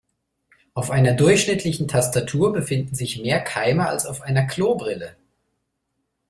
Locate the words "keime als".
3.39-4.07